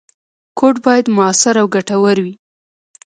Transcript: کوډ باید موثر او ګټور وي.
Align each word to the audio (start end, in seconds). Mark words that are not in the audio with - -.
کوډ 0.57 0.75
باید 0.85 1.05
موثر 1.15 1.55
او 1.61 1.67
ګټور 1.75 2.17
وي. 2.25 2.33